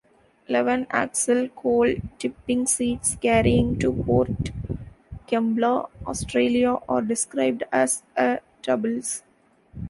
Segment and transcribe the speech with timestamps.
[0.47, 4.49] Eleven-axle coal tipping sets carrying to Port
[5.27, 9.21] Kembla, Australia are described as A-doubles.